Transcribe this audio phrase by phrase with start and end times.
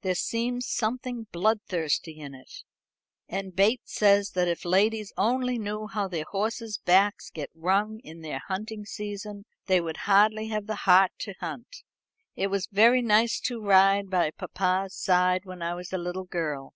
[0.00, 2.64] There seems something bloodthirsty in it.
[3.28, 8.22] And Bates says that if ladies only knew how their horses' backs get wrung in
[8.22, 11.82] the hunting season, they would hardly have the heart to hunt.
[12.34, 16.72] It was very nice to ride by papa's side when I was a little girl.